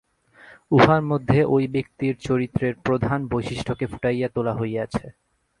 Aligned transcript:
উহার 0.71 1.01
মধ্যে 1.01 1.39
ঐ 1.45 1.67
ব্যক্তির 1.67 2.13
চরিত্রের 2.21 2.73
প্রধান 2.83 3.19
বৈশিষ্ট্যকে 3.27 3.85
ফুটাইয়া 3.87 4.29
তোলা 4.29 4.53
হইয়াছে। 4.53 5.05